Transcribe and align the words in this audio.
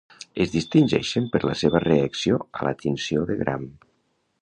Es 0.45 0.53
distingeixen 0.53 1.27
per 1.35 1.43
la 1.49 1.55
seva 1.61 1.83
reacció 1.85 2.43
a 2.61 2.67
la 2.71 2.75
tinció 2.83 3.31
de 3.33 3.41
Gram. 3.45 3.73